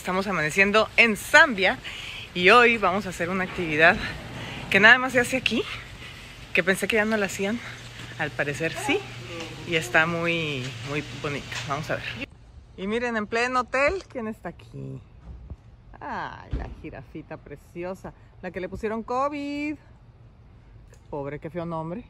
Estamos 0.00 0.26
amaneciendo 0.26 0.88
en 0.96 1.14
Zambia 1.14 1.78
y 2.32 2.48
hoy 2.48 2.78
vamos 2.78 3.04
a 3.04 3.10
hacer 3.10 3.28
una 3.28 3.44
actividad 3.44 3.98
que 4.70 4.80
nada 4.80 4.96
más 4.96 5.12
se 5.12 5.20
hace 5.20 5.36
aquí, 5.36 5.62
que 6.54 6.64
pensé 6.64 6.88
que 6.88 6.96
ya 6.96 7.04
no 7.04 7.18
la 7.18 7.26
hacían. 7.26 7.60
Al 8.18 8.30
parecer 8.30 8.72
sí, 8.72 8.98
y 9.68 9.74
está 9.74 10.06
muy, 10.06 10.64
muy 10.88 11.04
bonita. 11.22 11.54
Vamos 11.68 11.90
a 11.90 11.96
ver. 11.96 12.04
Y 12.78 12.86
miren, 12.86 13.18
en 13.18 13.26
pleno 13.26 13.60
hotel, 13.60 14.02
¿quién 14.08 14.26
está 14.26 14.48
aquí? 14.48 15.02
Ay, 16.00 16.50
la 16.56 16.66
jirafita 16.80 17.36
preciosa, 17.36 18.14
la 18.40 18.50
que 18.50 18.60
le 18.60 18.70
pusieron 18.70 19.02
COVID. 19.02 19.76
Pobre, 21.10 21.38
qué 21.38 21.50
feo 21.50 21.66
nombre. 21.66 22.06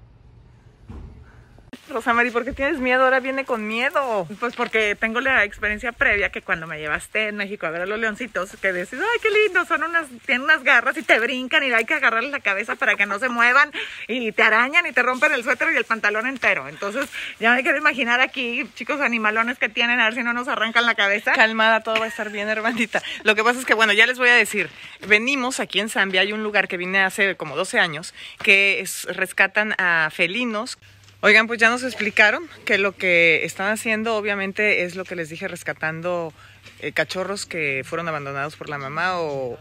Rosa 1.91 2.13
Mari, 2.15 2.31
¿por 2.31 2.45
qué 2.45 2.53
tienes 2.53 2.79
miedo? 2.79 3.05
Ahora 3.05 3.21
viene 3.21 3.45
con 3.45 3.67
miedo. 3.67 4.27
Pues 4.39 4.55
porque 4.55 4.95
tengo 4.95 5.21
la 5.21 5.45
experiencia 5.45 5.93
previa 5.93 6.31
que 6.31 6.41
cuando 6.41 6.67
me 6.67 6.79
llevaste 6.79 7.29
en 7.29 7.37
México 7.37 7.67
a 7.67 7.71
ver 7.71 7.83
a 7.83 7.87
los 7.87 7.99
leoncitos, 7.99 8.51
que 8.61 8.73
decís, 8.73 8.99
ay, 9.01 9.19
qué 9.21 9.29
lindo, 9.31 9.65
son 9.65 9.83
unas, 9.83 10.07
tienen 10.25 10.43
unas 10.43 10.63
garras 10.63 10.97
y 10.97 11.03
te 11.03 11.19
brincan 11.19 11.63
y 11.65 11.73
hay 11.73 11.85
que 11.85 11.95
agarrarles 11.95 12.31
la 12.31 12.41
cabeza 12.41 12.77
para 12.77 12.95
que 12.95 13.07
no 13.07 13.19
se 13.19 13.29
muevan 13.29 13.73
y 14.09 14.33
te 14.33 14.43
arañan 14.43 14.87
y 14.87 14.93
te 14.93 15.03
rompen 15.03 15.33
el 15.33 15.43
suéter 15.43 15.73
y 15.73 15.77
el 15.77 15.85
pantalón 15.85 16.27
entero. 16.27 16.69
Entonces, 16.69 17.09
ya 17.39 17.55
me 17.55 17.63
quiero 17.63 17.79
imaginar 17.79 18.21
aquí, 18.21 18.69
chicos 18.75 19.01
animalones 19.01 19.59
que 19.59 19.69
tienen, 19.69 20.01
a 20.01 20.05
ver 20.05 20.15
si 20.15 20.23
no 20.23 20.33
nos 20.33 20.49
arrancan 20.49 20.87
la 20.87 20.95
cabeza. 20.95 21.33
Calmada, 21.33 21.81
todo 21.83 21.99
va 21.99 22.05
a 22.05 22.09
estar 22.09 22.31
bien, 22.31 22.49
hermanita. 22.49 23.03
Lo 23.25 23.35
que 23.35 23.43
pasa 23.43 23.59
es 23.59 23.67
que, 23.67 23.75
bueno, 23.75 23.93
ya 23.93 24.07
les 24.07 24.19
voy 24.19 24.29
a 24.29 24.35
decir, 24.35 24.71
venimos 25.07 25.61
aquí 25.61 25.81
en 25.81 25.89
Zambia, 25.89 26.21
hay 26.21 26.33
un 26.33 26.43
lugar 26.43 26.69
que 26.69 26.77
vine 26.77 27.03
hace 27.03 27.37
como 27.37 27.57
12 27.57 27.81
años, 27.81 28.15
que 28.43 28.81
es, 28.81 29.05
rescatan 29.05 29.75
a 29.79 30.09
felinos 30.13 30.79
Oigan, 31.23 31.47
pues 31.47 31.61
ya 31.61 31.69
nos 31.69 31.83
explicaron 31.83 32.45
que 32.65 32.79
lo 32.79 32.93
que 32.93 33.45
están 33.45 33.71
haciendo 33.71 34.17
obviamente 34.17 34.85
es 34.85 34.97
lo 34.97 35.05
que 35.05 35.17
les 35.17 35.29
dije, 35.29 35.49
rescatando 35.49 36.33
eh, 36.81 36.93
cachorros 36.93 37.45
que 37.45 37.83
fueron 37.85 38.09
abandonados 38.09 38.57
por 38.57 38.71
la 38.71 38.79
mamá 38.79 39.19
o, 39.19 39.59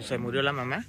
se 0.00 0.16
murió 0.18 0.42
la 0.42 0.52
mamá, 0.52 0.84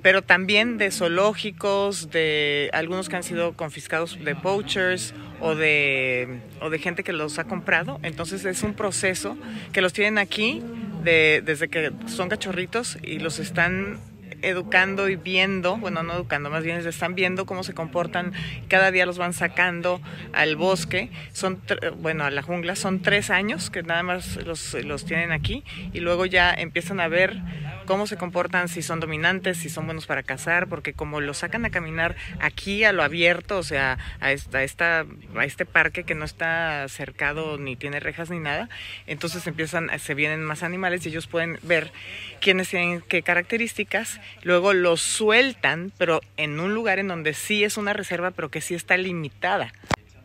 pero 0.00 0.22
también 0.22 0.78
de 0.78 0.90
zoológicos, 0.90 2.10
de 2.10 2.70
algunos 2.72 3.10
que 3.10 3.16
han 3.16 3.22
sido 3.22 3.52
confiscados 3.52 4.18
de 4.24 4.34
poachers 4.34 5.12
o 5.38 5.54
de, 5.54 6.40
o 6.62 6.70
de 6.70 6.78
gente 6.78 7.04
que 7.04 7.12
los 7.12 7.38
ha 7.38 7.44
comprado. 7.44 8.00
Entonces 8.02 8.46
es 8.46 8.62
un 8.62 8.72
proceso 8.72 9.36
que 9.74 9.82
los 9.82 9.92
tienen 9.92 10.16
aquí 10.16 10.62
de, 11.02 11.42
desde 11.44 11.68
que 11.68 11.92
son 12.06 12.30
cachorritos 12.30 12.96
y 13.02 13.18
los 13.18 13.38
están 13.38 13.98
educando 14.44 15.08
y 15.08 15.16
viendo, 15.16 15.76
bueno, 15.76 16.02
no 16.02 16.14
educando, 16.14 16.50
más 16.50 16.64
bien 16.64 16.76
están 16.86 17.14
viendo 17.14 17.46
cómo 17.46 17.64
se 17.64 17.74
comportan, 17.74 18.32
cada 18.68 18.90
día 18.90 19.06
los 19.06 19.18
van 19.18 19.32
sacando 19.32 20.00
al 20.32 20.56
bosque, 20.56 21.10
son, 21.32 21.62
bueno, 21.98 22.24
a 22.24 22.30
la 22.30 22.42
jungla, 22.42 22.76
son 22.76 23.00
tres 23.02 23.30
años 23.30 23.70
que 23.70 23.82
nada 23.82 24.02
más 24.02 24.36
los, 24.44 24.74
los 24.74 25.04
tienen 25.04 25.32
aquí 25.32 25.64
y 25.92 26.00
luego 26.00 26.26
ya 26.26 26.52
empiezan 26.52 27.00
a 27.00 27.08
ver 27.08 27.40
cómo 27.84 28.06
se 28.06 28.16
comportan, 28.16 28.68
si 28.68 28.82
son 28.82 29.00
dominantes, 29.00 29.58
si 29.58 29.68
son 29.68 29.86
buenos 29.86 30.06
para 30.06 30.22
cazar, 30.22 30.68
porque 30.68 30.92
como 30.92 31.20
los 31.20 31.38
sacan 31.38 31.64
a 31.64 31.70
caminar 31.70 32.16
aquí 32.40 32.84
a 32.84 32.92
lo 32.92 33.02
abierto, 33.02 33.58
o 33.58 33.62
sea, 33.62 33.98
a, 34.20 34.32
esta, 34.32 34.62
esta, 34.62 35.06
a 35.36 35.44
este 35.44 35.66
parque 35.66 36.04
que 36.04 36.14
no 36.14 36.24
está 36.24 36.86
cercado 36.88 37.58
ni 37.58 37.76
tiene 37.76 38.00
rejas 38.00 38.30
ni 38.30 38.38
nada, 38.38 38.68
entonces 39.06 39.46
empiezan, 39.46 39.90
se 39.98 40.14
vienen 40.14 40.42
más 40.42 40.62
animales 40.62 41.04
y 41.04 41.10
ellos 41.10 41.26
pueden 41.26 41.58
ver 41.62 41.92
quiénes 42.40 42.68
tienen 42.68 43.02
qué 43.02 43.22
características, 43.22 44.20
luego 44.42 44.72
los 44.72 45.00
sueltan, 45.00 45.92
pero 45.98 46.20
en 46.36 46.60
un 46.60 46.74
lugar 46.74 46.98
en 46.98 47.08
donde 47.08 47.34
sí 47.34 47.64
es 47.64 47.76
una 47.76 47.92
reserva, 47.92 48.30
pero 48.30 48.50
que 48.50 48.60
sí 48.60 48.74
está 48.74 48.96
limitada 48.96 49.72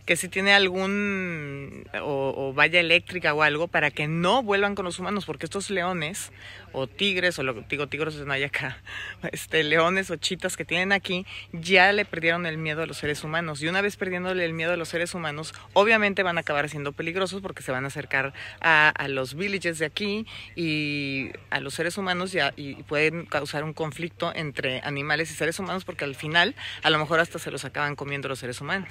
que 0.09 0.15
si 0.15 0.27
tiene 0.27 0.53
algún 0.53 1.87
o, 2.01 2.51
valla 2.55 2.79
eléctrica 2.79 3.35
o 3.35 3.43
algo 3.43 3.67
para 3.67 3.91
que 3.91 4.07
no 4.07 4.41
vuelvan 4.41 4.73
con 4.73 4.85
los 4.85 4.97
humanos, 4.97 5.27
porque 5.27 5.45
estos 5.45 5.69
leones 5.69 6.31
o 6.71 6.87
tigres 6.87 7.37
o 7.37 7.43
lo 7.43 7.53
digo 7.69 7.85
tigres 7.85 8.15
no 8.15 8.33
hay 8.33 8.43
acá, 8.43 8.81
este 9.31 9.63
leones 9.63 10.09
o 10.09 10.15
chitas 10.15 10.57
que 10.57 10.65
tienen 10.65 10.93
aquí 10.93 11.27
ya 11.53 11.91
le 11.91 12.05
perdieron 12.05 12.47
el 12.47 12.57
miedo 12.57 12.81
a 12.81 12.87
los 12.87 12.97
seres 12.97 13.23
humanos 13.23 13.61
y 13.61 13.67
una 13.67 13.81
vez 13.81 13.97
perdiéndole 13.97 14.43
el 14.45 14.53
miedo 14.53 14.73
a 14.73 14.77
los 14.77 14.89
seres 14.89 15.13
humanos, 15.13 15.53
obviamente 15.73 16.23
van 16.23 16.39
a 16.39 16.41
acabar 16.41 16.67
siendo 16.69 16.91
peligrosos 16.91 17.43
porque 17.43 17.61
se 17.61 17.71
van 17.71 17.83
a 17.83 17.89
acercar 17.89 18.33
a, 18.61 18.91
los 19.09 19.35
villages 19.35 19.77
de 19.77 19.85
aquí 19.85 20.25
y 20.55 21.29
a 21.51 21.59
los 21.59 21.75
seres 21.75 21.99
humanos 21.99 22.31
ya, 22.31 22.51
y 22.55 22.81
pueden 22.81 23.27
causar 23.27 23.63
un 23.63 23.73
conflicto 23.73 24.31
entre 24.33 24.81
animales 24.81 25.29
y 25.29 25.35
seres 25.35 25.59
humanos 25.59 25.85
porque 25.85 26.03
al 26.03 26.15
final 26.15 26.55
a 26.81 26.89
lo 26.89 26.97
mejor 26.97 27.19
hasta 27.19 27.37
se 27.37 27.51
los 27.51 27.63
acaban 27.63 27.95
comiendo 27.95 28.27
los 28.27 28.39
seres 28.39 28.59
humanos. 28.59 28.89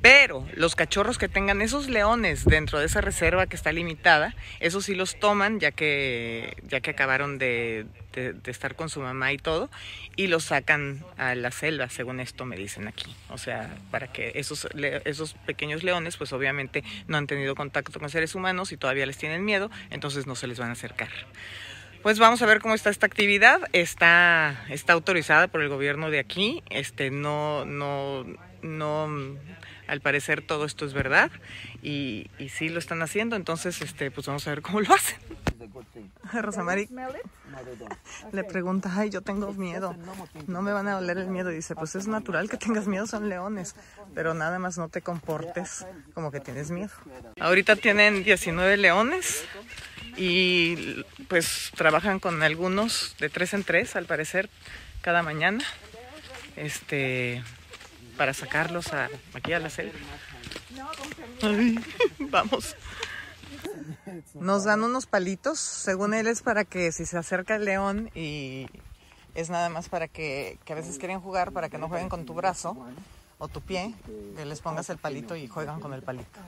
Pero 0.00 0.46
los 0.54 0.76
cachorros 0.76 1.18
que 1.18 1.28
tengan 1.28 1.60
esos 1.60 1.88
leones 1.88 2.44
dentro 2.44 2.78
de 2.78 2.86
esa 2.86 3.00
reserva 3.00 3.46
que 3.46 3.56
está 3.56 3.72
limitada, 3.72 4.34
esos 4.60 4.84
sí 4.84 4.94
los 4.94 5.18
toman 5.18 5.58
ya 5.58 5.72
que, 5.72 6.56
ya 6.68 6.80
que 6.80 6.90
acabaron 6.90 7.38
de, 7.38 7.86
estar 8.46 8.76
con 8.76 8.88
su 8.90 9.00
mamá 9.00 9.32
y 9.32 9.38
todo, 9.38 9.70
y 10.14 10.28
los 10.28 10.44
sacan 10.44 11.04
a 11.16 11.34
la 11.34 11.50
selva, 11.50 11.88
según 11.88 12.20
esto 12.20 12.44
me 12.44 12.56
dicen 12.56 12.86
aquí. 12.86 13.12
O 13.28 13.38
sea, 13.38 13.76
para 13.90 14.12
que 14.12 14.32
esos, 14.36 14.68
esos 15.04 15.34
pequeños 15.46 15.82
leones, 15.82 16.16
pues 16.16 16.32
obviamente 16.32 16.84
no 17.08 17.16
han 17.16 17.26
tenido 17.26 17.56
contacto 17.56 17.98
con 17.98 18.08
seres 18.08 18.34
humanos 18.36 18.70
y 18.70 18.76
todavía 18.76 19.06
les 19.06 19.18
tienen 19.18 19.44
miedo, 19.44 19.68
entonces 19.90 20.26
no 20.26 20.36
se 20.36 20.46
les 20.46 20.60
van 20.60 20.70
a 20.70 20.72
acercar. 20.72 21.10
Pues 22.02 22.20
vamos 22.20 22.40
a 22.42 22.46
ver 22.46 22.60
cómo 22.60 22.74
está 22.74 22.90
esta 22.90 23.06
actividad. 23.06 23.60
Está, 23.72 24.64
está 24.68 24.92
autorizada 24.92 25.48
por 25.48 25.62
el 25.62 25.68
gobierno 25.68 26.10
de 26.10 26.20
aquí. 26.20 26.62
Este 26.70 27.10
no, 27.10 27.64
no, 27.64 28.24
no 28.62 29.36
al 29.88 30.00
parecer 30.00 30.42
todo 30.42 30.64
esto 30.64 30.84
es 30.84 30.92
verdad 30.92 31.30
y, 31.82 32.30
y 32.38 32.50
sí 32.50 32.68
lo 32.68 32.78
están 32.78 33.02
haciendo, 33.02 33.36
entonces 33.36 33.80
este, 33.82 34.10
pues 34.10 34.26
vamos 34.26 34.46
a 34.46 34.50
ver 34.50 34.62
cómo 34.62 34.80
lo 34.80 34.94
hacen. 34.94 35.18
Rosamari 36.32 36.88
le 38.32 38.44
pregunta, 38.44 38.92
ay, 38.94 39.10
yo 39.10 39.22
tengo 39.22 39.52
miedo, 39.52 39.96
no 40.46 40.62
me 40.62 40.72
van 40.72 40.88
a 40.88 40.92
doler 40.94 41.18
el 41.18 41.28
miedo. 41.28 41.48
dice, 41.50 41.74
pues 41.74 41.94
es 41.94 42.06
natural 42.06 42.48
que 42.48 42.56
tengas 42.56 42.86
miedo, 42.86 43.06
son 43.06 43.28
leones, 43.28 43.74
pero 44.14 44.34
nada 44.34 44.58
más 44.58 44.78
no 44.78 44.88
te 44.88 45.00
comportes 45.00 45.86
como 46.14 46.30
que 46.30 46.40
tienes 46.40 46.70
miedo. 46.70 46.90
Ahorita 47.40 47.76
tienen 47.76 48.24
19 48.24 48.76
leones 48.76 49.44
y 50.16 51.04
pues 51.28 51.72
trabajan 51.76 52.20
con 52.20 52.42
algunos 52.42 53.16
de 53.18 53.28
tres 53.28 53.54
en 53.54 53.64
tres, 53.64 53.96
al 53.96 54.06
parecer, 54.06 54.50
cada 55.00 55.22
mañana. 55.22 55.64
Este, 56.56 57.42
para 58.18 58.34
sacarlos 58.34 58.92
a, 58.92 59.08
aquí 59.32 59.54
a 59.54 59.60
la 59.60 59.70
selva. 59.70 59.98
vamos. 62.18 62.76
Nos 64.34 64.64
dan 64.64 64.82
unos 64.82 65.06
palitos, 65.06 65.58
según 65.58 66.12
él 66.12 66.26
es 66.26 66.42
para 66.42 66.64
que 66.64 66.92
si 66.92 67.06
se 67.06 67.16
acerca 67.16 67.56
el 67.56 67.64
león 67.64 68.10
y 68.14 68.66
es 69.34 69.50
nada 69.50 69.68
más 69.68 69.88
para 69.88 70.08
que, 70.08 70.58
a 70.68 70.74
veces 70.74 70.98
quieren 70.98 71.20
jugar, 71.20 71.52
para 71.52 71.68
que 71.68 71.78
no 71.78 71.88
jueguen 71.88 72.08
con 72.08 72.26
tu 72.26 72.34
brazo 72.34 72.76
o 73.38 73.48
tu 73.48 73.60
pie, 73.60 73.94
que 74.36 74.44
les 74.44 74.60
pongas 74.60 74.90
el 74.90 74.98
palito 74.98 75.36
y 75.36 75.46
juegan 75.46 75.80
con 75.80 75.94
el 75.94 76.02
palito. 76.02 76.40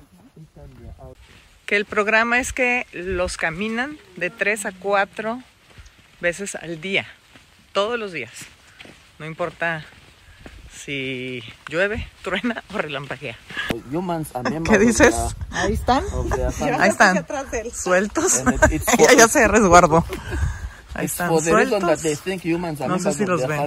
Que 1.67 1.77
el 1.77 1.85
programa 1.85 2.41
es 2.41 2.53
que 2.53 2.87
los 2.93 3.37
caminan 3.37 3.97
de 4.17 4.31
tres 4.31 4.67
a 4.67 4.73
cuatro 4.73 5.41
veces 6.21 6.57
al 6.57 6.81
día, 6.81 7.07
todos 7.73 7.99
los 7.99 8.13
días. 8.13 8.33
No 9.19 9.27
importa 9.27 9.85
si 10.85 11.43
llueve, 11.69 12.09
truena 12.23 12.63
o 12.73 12.79
relampaguea. 12.79 13.37
¿Qué 14.65 14.79
dices? 14.79 15.15
Ahí 15.51 15.75
están. 15.75 16.05
Ahí 16.79 16.91
están. 16.91 17.25
Sueltos. 17.73 18.43
ya 19.17 19.29
se 19.29 19.49
resguardo. 19.49 20.05
Ahí 20.95 21.07
están 21.07 21.29
sueltos. 21.41 21.83
No 21.83 22.99
sé 22.99 23.13
si 23.13 23.25
los 23.25 23.47
ven. 23.47 23.61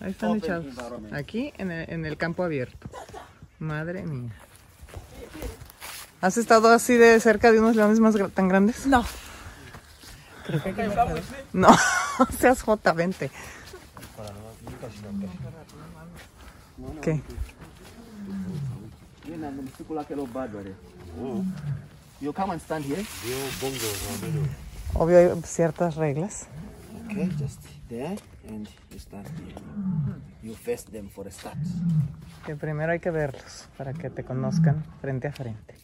Ahí 0.00 0.10
están 0.10 0.36
echados. 0.36 0.66
Aquí 1.12 1.52
en 1.58 1.70
el, 1.70 1.90
en 1.90 2.04
el 2.04 2.16
campo 2.16 2.42
abierto. 2.44 2.88
Madre 3.58 4.02
mía. 4.02 4.32
¿Has 6.20 6.36
estado 6.36 6.72
así 6.72 6.94
de 6.94 7.20
cerca 7.20 7.52
de 7.52 7.60
unos 7.60 7.76
leones 7.76 8.00
más 8.00 8.14
tan 8.34 8.48
grandes? 8.48 8.86
No. 8.86 9.04
No, 11.52 11.68
seas 12.38 12.62
J, 12.62 12.92
vente. 12.92 13.30
¿Qué? 17.02 17.22
Obvio 24.94 25.18
hay 25.18 25.42
ciertas 25.42 25.96
reglas. 25.96 26.46
Okay, 27.06 27.30
just 27.38 27.62
there 27.88 28.16
and 28.48 28.68
you 28.90 28.98
start 28.98 29.26
here. 29.38 29.54
You 30.42 30.54
face 30.54 30.84
them 30.90 31.08
for 31.08 31.26
a 31.26 31.30
start. 31.30 31.56
Que 32.46 32.56
primero 32.56 32.92
hay 32.92 33.00
que 33.00 33.10
verlos 33.10 33.68
para 33.76 33.92
que 33.92 34.10
te 34.10 34.24
conozcan 34.24 34.84
frente 35.00 35.28
a 35.28 35.32
frente. 35.32 35.74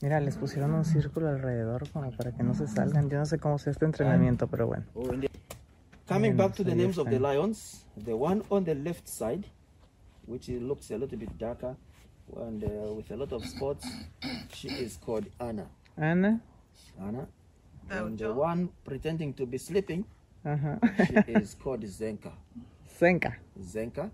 Mira, 0.00 0.18
les 0.20 0.36
pusieron 0.36 0.74
un 0.74 0.84
círculo 0.84 1.28
alrededor 1.28 1.88
como 1.90 2.10
para 2.12 2.32
que 2.32 2.42
no 2.42 2.54
se 2.54 2.66
salgan. 2.66 3.08
Yo 3.08 3.18
no 3.18 3.26
sé 3.26 3.38
cómo 3.38 3.58
sea 3.58 3.70
este 3.70 3.84
entrenamiento, 3.84 4.48
pero 4.48 4.66
bueno. 4.66 4.84
Coming 6.12 6.36
back 6.36 6.54
to 6.56 6.64
the 6.64 6.74
names 6.74 6.98
of 6.98 7.08
the 7.10 7.18
lions, 7.18 7.84
the 7.96 8.14
one 8.16 8.42
on 8.50 8.64
the 8.64 8.74
left 8.74 9.08
side, 9.08 9.46
which 10.26 10.48
looks 10.48 10.90
a 10.90 10.98
little 10.98 11.16
bit 11.18 11.36
darker, 11.38 11.74
and 12.36 12.62
uh, 12.64 12.92
with 12.92 13.10
a 13.10 13.16
lot 13.16 13.32
of 13.32 13.44
spots. 13.46 13.86
She 14.52 14.68
is 14.68 14.98
called 14.98 15.26
Anna. 15.40 15.66
Anna? 15.96 16.40
Anna. 17.00 17.26
Oh, 17.90 18.06
And 18.06 18.18
the 18.18 18.32
one 18.32 18.68
pretending 18.84 19.32
to 19.34 19.46
be 19.46 19.58
sleeping, 19.58 20.04
Ajá. 20.44 20.78
she 21.06 21.32
is 21.40 21.54
called 21.54 21.82
Zenka. 21.82 22.32
Senka. 23.00 23.32
Zenka. 23.60 24.10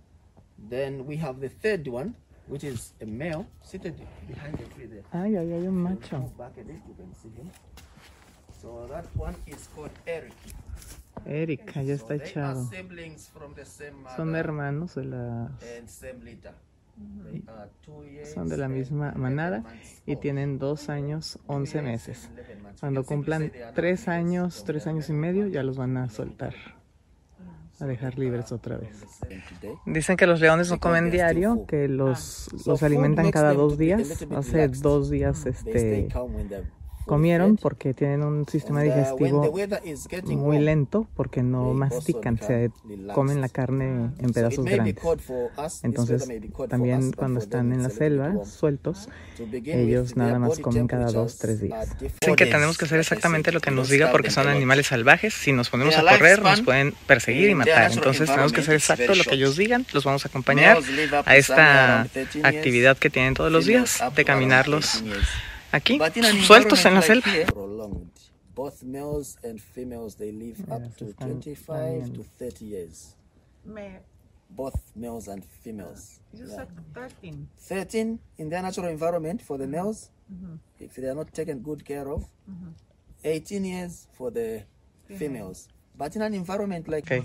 Then 0.71 1.05
we 1.07 1.17
have 1.17 1.41
the 1.41 1.49
third 1.49 1.87
one, 1.89 2.15
which 2.47 2.65
is 2.65 2.93
a 3.01 3.07
male 3.07 3.47
seated 3.63 3.95
behind 4.27 4.57
the 4.59 4.65
tree 4.75 4.87
there. 4.87 5.03
Ay, 5.13 5.37
ay, 5.37 5.53
ay, 5.53 5.67
un 5.67 5.85
We'll 5.85 5.95
macho. 5.97 6.19
move 6.19 6.39
back 6.39 6.53
a 6.61 6.65
bit, 6.65 6.77
you 6.89 6.95
can 6.95 7.13
see 7.15 7.31
him. 7.37 7.51
So 8.63 8.87
that 8.91 9.07
one 9.17 9.35
is 9.47 9.69
called 9.75 9.91
Eric. 10.07 10.33
Eric, 11.27 11.73
ya 11.75 11.95
está 11.95 12.15
echado. 12.15 12.69
Son 14.17 14.35
hermanos 14.37 14.95
de 14.95 15.05
la... 15.05 15.51
Son 18.35 18.49
de 18.49 18.57
la 18.57 18.69
misma 18.69 19.09
11 19.11 19.19
manada 19.19 19.65
y 20.05 20.17
tienen 20.17 20.59
dos 20.59 20.89
años, 20.89 21.39
Two 21.47 21.55
11 21.57 21.73
years 21.79 21.85
meses. 21.87 22.25
and 22.25 22.39
11 22.39 22.63
months. 22.63 22.75
We 22.75 22.81
Cuando 22.81 23.05
cumplan 23.05 23.53
tres 23.75 24.09
años, 24.09 24.65
tres 24.65 24.87
años 24.87 25.09
y 25.09 25.13
medio, 25.13 25.47
ya 25.47 25.63
los 25.63 25.77
van 25.77 25.97
a 25.97 26.09
soltar, 26.09 26.55
a 27.79 27.87
dejar 27.87 28.19
libres 28.19 28.51
otra 28.51 28.79
vez. 28.79 29.01
Dicen 29.87 30.17
que 30.17 30.27
los 30.27 30.41
leones 30.41 30.71
no 30.71 30.81
comen 30.81 31.11
diario, 31.11 31.67
que 31.67 31.87
los, 31.87 32.19
So 32.59 32.73
los 32.73 32.83
alimentan 32.83 33.31
cada 33.31 33.53
dos 33.55 33.79
días. 33.79 34.27
Hace 34.35 34.67
dos 34.69 35.09
días 35.09 35.47
este, 35.47 36.09
comieron 37.09 37.57
porque 37.57 37.95
tienen 37.95 38.23
un 38.23 38.47
sistema 38.47 38.83
digestivo 38.83 39.53
muy 40.37 40.59
lento 40.59 41.09
porque 41.17 41.43
no 41.43 41.73
mastican, 41.73 42.39
se 42.39 42.71
comen 43.15 43.41
la 43.41 43.49
carne 43.49 44.11
en 44.19 44.31
pedazos 44.33 44.65
grandes. 44.65 44.97
Entonces, 45.83 46.29
también 46.69 47.13
cuando 47.13 47.41
están 47.41 47.73
en 47.73 47.83
la 47.83 47.91
selva, 47.91 48.45
sueltos, 48.45 49.09
ellos 49.65 50.17
nada 50.17 50.39
más 50.39 50.59
comen 50.61 50.87
cada 50.87 51.11
dos, 51.11 51.39
tres 51.39 51.61
días. 51.61 51.97
Dicen 51.99 52.37
que 52.37 52.47
tenemos 52.47 52.79
que 52.79 52.85
hacer 52.85 53.01
exactamente 53.01 53.51
lo 53.51 53.61
que 53.61 53.71
nos 53.71 53.89
diga 53.89 54.13
porque 54.13 54.31
son 54.31 54.47
animales 54.47 54.87
salvajes. 54.87 55.35
Si 55.35 55.53
nos 55.53 55.71
ponemos 55.71 55.97
a 55.97 56.03
correr, 56.03 56.43
nos 56.43 56.61
pueden 56.61 56.93
perseguir 57.07 57.51
y 57.51 57.55
matar. 57.55 57.91
Entonces 57.91 58.31
tenemos 58.31 58.53
que 58.53 58.61
hacer 58.61 58.75
exacto 58.75 59.07
very 59.07 59.19
lo 59.19 59.25
que 59.25 59.35
ellos 59.35 59.57
digan. 59.57 59.87
Los 59.93 60.05
vamos 60.05 60.25
a 60.27 60.29
acompañar 60.29 60.79
a 61.25 61.37
esta 61.37 62.03
around 62.03 62.13
13 62.13 62.39
years, 62.39 62.57
actividad 62.57 62.99
que 62.99 63.11
tienen 63.11 63.35
todos 63.35 63.51
los 63.51 63.65
días 63.65 64.03
de 64.15 64.25
caminarlos 64.25 65.03
18 65.03 65.15
years. 65.15 65.48
Aquí, 65.73 65.99
sueltos 66.47 66.85
en 66.87 66.95
la 66.95 67.03
selva. 67.03 67.31
Both 68.55 68.83
males 68.83 69.39
and 69.45 69.61
females 69.61 70.17
they 70.17 70.33
live 70.33 70.61
up 70.69 70.83
to 70.97 71.05
están 71.11 71.29
25 71.41 71.69
lamiendo. 71.69 72.23
to 72.23 72.29
30 72.39 72.65
years. 72.65 73.15
Both 74.51 74.75
males 74.97 75.29
and 75.29 75.45
females. 75.63 76.21
you 76.33 76.47
Yeah. 76.47 76.57
said 76.57 76.69
13. 76.95 77.49
13 77.59 78.19
in 78.39 78.49
their 78.51 78.63
natural 78.63 78.91
environment 78.91 79.43
for 79.43 79.59
the 79.59 79.67
males, 79.67 80.11
if 80.81 80.95
they 80.97 81.07
are 81.09 81.15
not 81.15 81.33
taken 81.33 81.63
good 81.63 81.85
care 81.85 82.09
of. 82.09 82.25
18 83.23 83.65
years 83.65 84.09
for 84.13 84.33
the 84.33 84.65
females. 85.07 85.69
But 85.97 86.15
in 86.17 86.23
an 86.23 86.35
environment 86.35 86.87
like 86.89 87.05
Okay. 87.13 87.23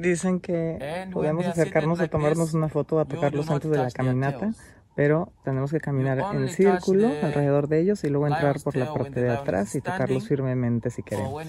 Dicen 0.00 0.40
que 0.40 0.78
podemos 1.12 1.46
acercarnos 1.46 2.00
a 2.00 2.08
tomarnos 2.08 2.54
una 2.54 2.68
foto, 2.68 2.98
a 3.00 3.04
tocarlos 3.06 3.48
antes 3.50 3.70
de 3.70 3.76
la 3.78 3.90
caminata. 3.90 4.52
Pero 4.94 5.32
tenemos 5.44 5.70
que 5.70 5.80
caminar 5.80 6.18
en 6.34 6.48
círculo 6.48 7.08
alrededor 7.22 7.68
de 7.68 7.80
ellos 7.80 8.04
y 8.04 8.08
luego 8.08 8.26
entrar 8.26 8.60
por 8.60 8.76
la 8.76 8.92
parte 8.92 9.10
the 9.10 9.20
de 9.22 9.30
atrás 9.30 9.74
y 9.74 9.80
tocarlos 9.80 10.26
firmemente 10.26 10.90
si 10.90 11.02
queremos. 11.02 11.46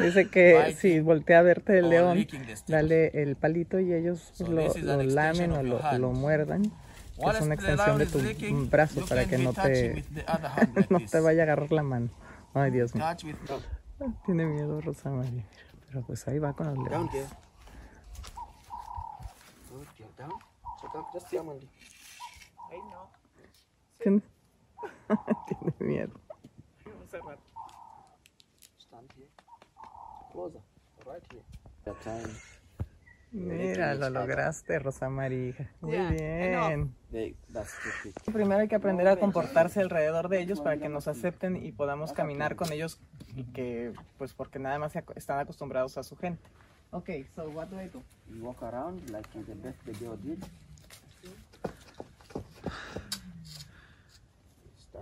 Dice 0.00 0.28
que 0.28 0.74
si 0.78 1.00
voltea 1.00 1.38
a 1.38 1.42
verte 1.42 1.78
el 1.78 1.88
león, 1.88 2.26
dale 2.66 3.22
el 3.22 3.36
palito 3.36 3.78
y 3.80 3.92
ellos 3.92 4.32
lo, 4.40 4.74
lo 4.74 5.02
lamen 5.02 5.52
o 5.52 5.62
lo, 5.62 5.80
lo 5.98 6.10
muerdan, 6.10 6.62
que 6.62 7.30
es 7.30 7.40
una 7.40 7.54
extensión 7.54 7.98
de 7.98 8.06
tu 8.06 8.18
brazo 8.68 9.00
you 9.00 9.06
para 9.06 9.26
que 9.26 9.38
no 9.38 9.52
te, 9.52 10.04
no 10.90 11.00
te 11.00 11.20
vaya 11.20 11.42
a 11.42 11.44
agarrar 11.44 11.72
la 11.72 11.82
mano. 11.82 12.10
Ay, 12.52 12.70
Dios 12.70 12.94
mío. 12.94 13.04
With 13.24 13.36
Tiene 14.24 14.46
miedo 14.46 14.80
Rosa 14.80 15.10
María. 15.10 15.44
Pero 15.88 16.02
pues 16.02 16.26
ahí 16.26 16.38
va 16.38 16.52
con 16.52 16.66
los 16.66 16.76
down 16.76 16.84
leones. 16.84 17.26
Ay, 22.70 22.78
no. 22.90 23.10
Tiene, 23.98 24.22
tiene 25.48 25.74
miedo. 25.80 26.12
Stand 28.78 29.10
here. 29.16 29.28
Closer. 30.32 30.60
Right 31.04 31.22
here. 31.32 31.42
That 31.84 32.00
time 32.02 32.28
Mira, 33.32 33.94
lo 33.94 34.08
lograste, 34.08 34.78
Rosa 34.78 35.10
María. 35.10 35.70
Muy 35.80 35.92
Ya, 35.92 36.10
bien. 36.10 36.94
quick. 37.10 37.36
Primero 38.32 38.60
hay 38.62 38.68
que 38.68 38.76
aprender 38.76 39.06
a 39.08 39.16
comportarse 39.18 39.80
alrededor 39.80 40.28
de 40.28 40.40
ellos 40.40 40.60
para 40.60 40.78
que 40.78 40.88
nos 40.88 41.06
acepten 41.06 41.56
y 41.56 41.72
podamos 41.72 42.12
caminar 42.12 42.56
con 42.56 42.72
ellos 42.72 42.98
y 43.34 43.44
que, 43.44 43.92
pues 44.16 44.32
porque 44.32 44.58
nada 44.58 44.78
más 44.78 44.94
están 45.16 45.38
acostumbrados 45.38 45.98
a 45.98 46.02
su 46.02 46.16
gente. 46.16 46.42
Ok, 46.92 47.10
so 47.34 47.44
what 47.50 47.66
do 47.68 47.80
I 47.80 47.88
do? 47.88 48.02
You 48.30 48.42
walk 48.42 48.62
around 48.62 49.10
like 49.10 49.28
the 49.32 49.54
best 49.54 49.84
girl 50.00 50.16
did. 50.22 50.42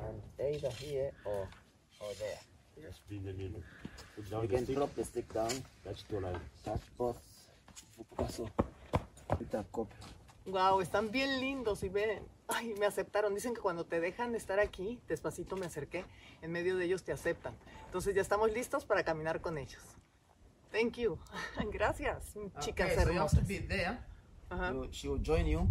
Stand 0.05 0.55
either 0.55 0.71
here 0.71 1.13
or 1.25 1.49
or 2.01 2.15
there. 2.19 2.41
Just 2.83 3.09
be 3.09 3.17
in 3.17 3.25
the 3.25 3.33
middle. 3.33 3.63
Put 4.17 4.25
You 4.25 4.31
down 4.31 4.43
the 4.43 4.49
can 4.49 4.65
stick. 4.65 4.77
drop 4.77 4.95
the 4.97 5.05
stick 5.05 5.33
down. 5.33 5.53
That's 5.85 6.03
two 6.09 6.21
line. 6.21 6.41
Touch 6.65 6.81
both. 6.99 7.17
Copia. 9.73 9.97
Wow, 10.47 10.81
están 10.83 11.11
bien 11.11 11.41
lindos 11.41 11.83
y 11.83 11.89
ven. 11.89 12.27
Ay, 12.49 12.75
me 12.79 12.87
aceptaron. 12.87 13.35
Dicen 13.35 13.55
que 13.55 13.61
cuando 13.63 13.85
te 13.87 14.01
dejan 14.01 14.35
estar 14.35 14.61
aquí, 14.61 15.01
despacito 15.09 15.57
me 15.57 15.67
acerqué, 15.67 16.05
en 16.43 16.53
medio 16.53 16.77
de 16.77 16.85
ellos 16.85 17.03
te 17.03 17.13
aceptan. 17.13 17.55
Entonces 17.87 18.15
ya 18.15 18.21
estamos 18.21 18.53
listos 18.53 18.85
para 18.85 19.03
caminar 19.05 19.41
con 19.41 19.57
ellos. 19.57 19.83
Thank 20.71 20.97
you. 20.99 21.19
Gracias, 21.73 22.35
chicas 22.61 22.93
Okay, 22.93 23.05
so 23.05 23.11
you 23.13 23.19
have 23.21 23.31
to 23.31 23.37
hermosas. 23.41 23.49
be 23.49 23.61
there. 23.61 23.99
Ajá. 24.51 24.73
You- 24.73 24.89
she 24.93 25.09
will 25.09 25.23
join 25.23 25.47
you. 25.47 25.69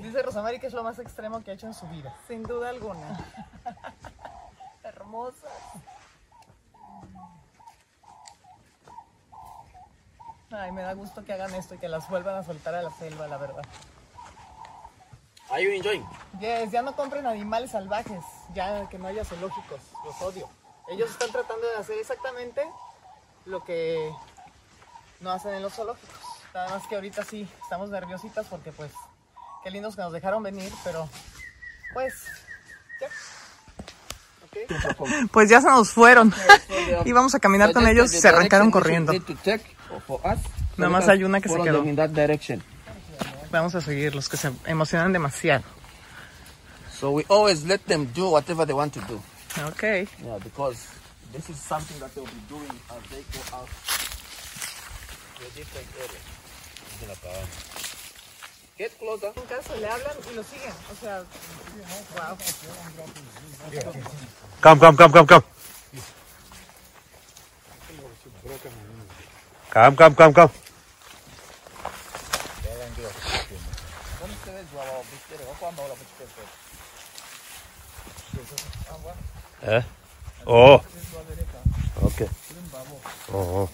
Dice 0.00 0.22
Rosamari 0.22 0.60
que 0.60 0.66
es 0.66 0.74
lo 0.74 0.82
más 0.82 0.98
extremo 0.98 1.42
que 1.42 1.50
ha 1.50 1.54
hecho 1.54 1.66
en 1.66 1.74
su 1.74 1.86
vida. 1.88 2.14
Sin 2.28 2.42
duda 2.42 2.68
alguna. 2.68 3.18
Hermosas. 4.84 5.50
Ay, 10.50 10.70
me 10.72 10.82
da 10.82 10.92
gusto 10.92 11.24
que 11.24 11.32
hagan 11.32 11.54
esto 11.54 11.74
y 11.74 11.78
que 11.78 11.88
las 11.88 12.08
vuelvan 12.08 12.36
a 12.36 12.44
soltar 12.44 12.74
a 12.74 12.82
la 12.82 12.90
selva, 12.90 13.26
la 13.26 13.36
verdad. 13.36 13.64
Are 15.50 15.62
you 15.62 15.70
enjoying? 15.70 16.04
Yes, 16.40 16.70
ya 16.70 16.82
no 16.82 16.94
compren 16.94 17.26
animales 17.26 17.70
salvajes, 17.70 18.22
ya 18.54 18.88
que 18.88 18.98
no 18.98 19.08
haya 19.08 19.24
zoológicos, 19.24 19.80
los 20.04 20.20
odio. 20.22 20.48
Ellos 20.88 21.10
están 21.10 21.30
tratando 21.30 21.66
de 21.68 21.76
hacer 21.76 21.98
exactamente 21.98 22.68
lo 23.44 23.64
que 23.64 24.12
no 25.20 25.30
hacen 25.30 25.54
en 25.54 25.62
los 25.62 25.72
zoológicos. 25.72 26.20
Nada 26.52 26.68
más 26.70 26.86
que 26.86 26.94
ahorita 26.94 27.24
sí, 27.24 27.48
estamos 27.62 27.90
nerviositas 27.90 28.46
porque 28.46 28.72
pues, 28.72 28.92
qué 29.66 29.72
lindos 29.72 29.96
que 29.96 30.02
nos 30.02 30.12
dejaron 30.12 30.44
venir, 30.44 30.72
pero 30.84 31.08
pues, 31.92 32.14
ya. 33.00 33.08
Pues 35.32 35.50
ya 35.50 35.60
se 35.60 35.66
nos 35.66 35.90
fueron. 35.90 36.32
Íbamos 37.04 37.34
a 37.34 37.40
caminar 37.40 37.72
con 37.72 37.84
ellos 37.88 38.14
y 38.14 38.20
se 38.20 38.28
arrancaron 38.28 38.70
corriendo. 38.70 39.12
Nada 40.76 40.90
más 40.90 41.08
hay 41.08 41.24
una 41.24 41.40
que 41.40 41.48
se 41.48 41.60
quedó. 41.60 41.82
In 41.84 41.96
that 41.96 42.10
direction. 42.10 42.62
Vamos 43.50 43.74
a 43.74 43.80
seguirlos, 43.80 44.28
que 44.28 44.36
se 44.36 44.52
emocionan 44.66 45.12
demasiado. 45.12 45.64
So 47.00 47.10
we 47.10 47.24
always 47.28 47.64
let 47.64 47.80
them 47.86 48.06
do 48.14 48.30
whatever 48.30 48.64
they 48.66 48.74
want 48.74 48.94
to 48.94 49.00
do. 49.00 49.20
Ok. 49.66 49.82
Yeah, 49.82 50.38
because 50.44 50.86
this 51.32 51.50
is 51.50 51.56
something 51.56 51.98
that 51.98 52.14
they'll 52.14 52.24
be 52.24 52.40
doing 52.48 52.70
as 52.88 53.02
they 53.10 53.24
go 53.32 53.56
out 53.56 53.68
to 55.38 55.44
a 55.44 55.50
different 55.58 55.88
area. 55.98 56.20
Get 58.78 58.92
closer. 58.98 59.32
En 59.34 59.42
caso 59.44 59.74
le 59.76 59.88
hablan 59.88 60.16
y 60.30 60.34
lo 60.34 60.42
siguen, 60.42 60.74
o 60.92 61.00
sea, 61.00 61.24
wow. 62.14 62.36
Come, 64.60 64.78
come, 64.78 64.96
come, 64.96 65.12
come, 65.12 65.26
come. 65.26 65.42
Come, 69.72 69.96
come, 69.96 70.14
come, 70.14 70.32
come. 70.34 70.50
Eh? 79.62 79.82
Oh. 80.44 80.82
Okay. 82.02 82.28
Oh. 83.32 83.68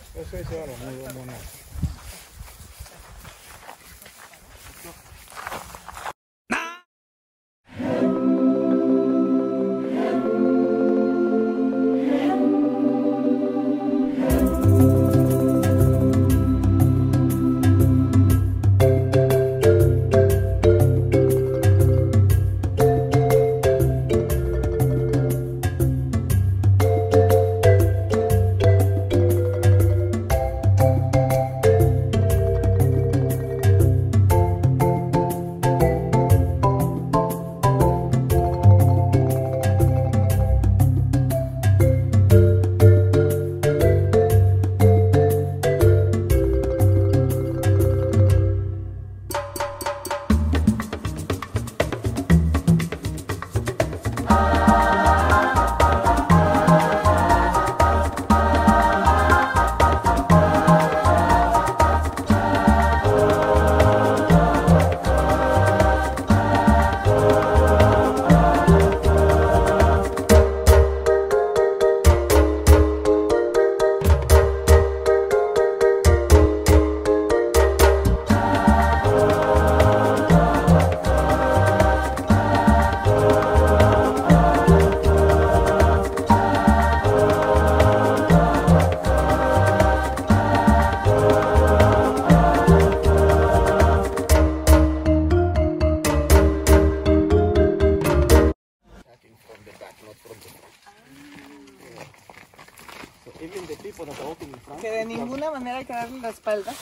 Hay 105.90 106.06
que 106.06 106.20
la 106.20 106.28
espalda 106.28 106.72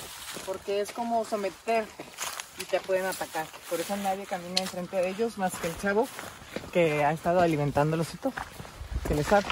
porque 0.46 0.80
es 0.80 0.92
como 0.92 1.24
someterte 1.24 2.04
y 2.58 2.64
te 2.64 2.80
pueden 2.80 3.06
atacar. 3.06 3.46
Por 3.68 3.80
eso 3.80 3.96
nadie 3.96 4.26
camina 4.26 4.60
enfrente 4.60 4.96
de 4.96 5.08
ellos 5.08 5.38
más 5.38 5.54
que 5.54 5.68
el 5.68 5.78
chavo 5.78 6.06
que 6.72 7.04
ha 7.04 7.12
estado 7.12 7.40
alimentándolos 7.40 8.12
y 8.14 8.18
todo. 8.18 8.32
Que 9.08 9.14
les 9.14 9.26
sabe. 9.26 9.46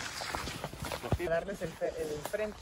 Darles 1.19 1.63
el, 1.63 1.73
el 1.81 2.31
frente. 2.31 2.59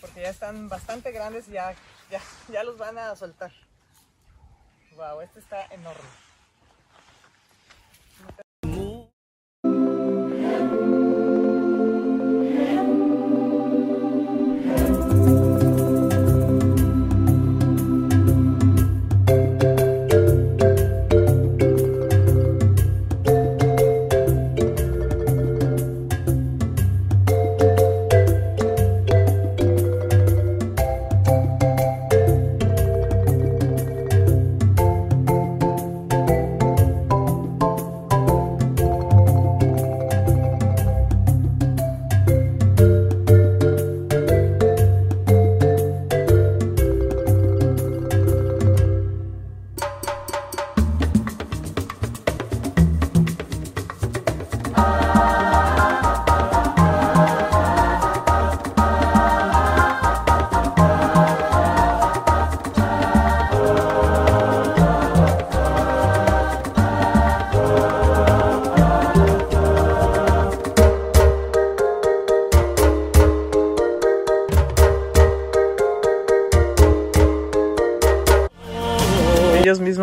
Porque 0.00 0.22
ya 0.22 0.30
están 0.30 0.68
bastante 0.68 1.12
grandes 1.12 1.48
y 1.48 1.52
ya, 1.52 1.74
ya, 2.10 2.20
ya 2.50 2.62
los 2.64 2.78
van 2.78 2.98
a 2.98 3.14
soltar. 3.16 3.52
Wow, 4.96 5.20
este 5.20 5.40
está 5.40 5.66
enorme. 5.66 6.23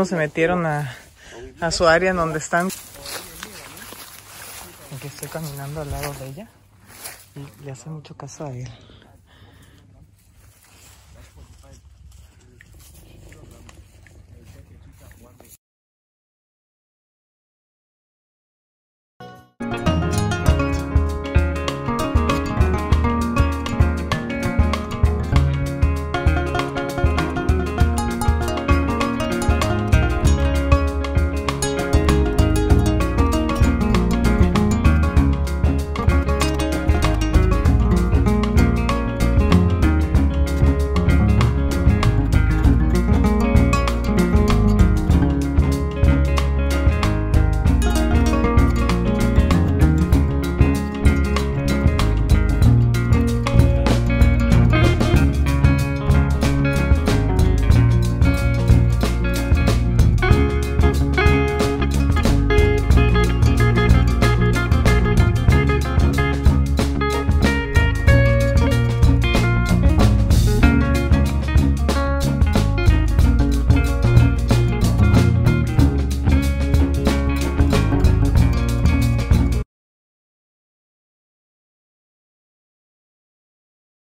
Se 0.06 0.16
metieron 0.16 0.66
a, 0.66 0.96
a 1.60 1.72
su 1.72 1.88
área 1.88 2.12
en 2.12 2.18
donde 2.18 2.40
están. 2.40 2.68
Aquí 4.96 5.08
estoy 5.08 5.30
caminando 5.30 5.82
al 5.82 5.92
lado 5.92 6.14
de 6.14 6.28
ella 6.28 6.48
y 7.36 7.64
le 7.64 7.72
hace 7.72 7.90
mucho 7.90 8.16
caso 8.16 8.46
a 8.46 8.52
él. 8.52 8.70